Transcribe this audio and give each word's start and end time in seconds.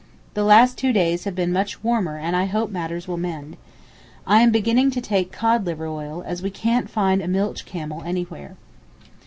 The 0.33 0.43
last 0.43 0.79
two 0.79 0.91
days 0.91 1.25
have 1.25 1.35
been 1.35 1.53
much 1.53 1.83
warmer 1.83 2.17
and 2.17 2.35
I 2.35 2.45
hope 2.45 2.71
matters 2.71 3.07
will 3.07 3.17
mend. 3.17 3.55
I 4.25 4.41
am 4.41 4.49
beginning 4.49 4.89
to 4.89 4.99
take 4.99 5.31
cod 5.31 5.63
liver 5.67 5.85
oil, 5.85 6.23
as 6.25 6.41
we 6.41 6.49
can't 6.49 6.89
find 6.89 7.21
a 7.21 7.27
milch 7.27 7.67
camel 7.67 8.01
anywhere. 8.01 8.55